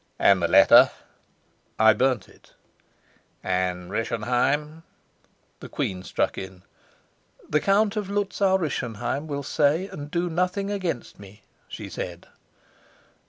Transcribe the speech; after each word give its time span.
"And 0.17 0.41
the 0.41 0.47
letter?" 0.47 0.89
"I 1.77 1.93
burnt 1.93 2.27
it." 2.27 2.55
"And 3.43 3.91
Rischenheim?" 3.91 4.81
The 5.59 5.69
queen 5.69 6.01
struck 6.01 6.39
in. 6.39 6.63
"The 7.47 7.59
Count 7.59 7.95
of 7.95 8.09
Luzau 8.09 8.57
Rischenheim 8.57 9.27
will 9.27 9.43
say 9.43 9.85
and 9.89 10.09
do 10.09 10.27
nothing 10.27 10.71
against 10.71 11.19
me," 11.19 11.43
she 11.67 11.87
said. 11.87 12.25